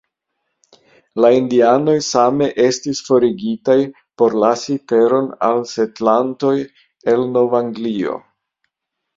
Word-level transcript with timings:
La 1.23 1.29
indianoj 1.39 1.93
same 2.05 2.47
estis 2.63 3.01
forigitaj 3.09 3.77
por 4.21 4.37
lasi 4.45 4.79
teron 4.93 5.31
al 5.51 5.63
setlantoj 5.75 6.55
el 7.15 7.25
Nov-Anglio. 7.37 8.19